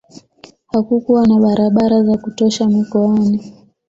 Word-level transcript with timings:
hakukuwa 0.67 1.27
na 1.27 1.39
barabara 1.39 2.03
za 2.03 2.17
kutosha 2.17 2.67
mikoani 2.67 3.53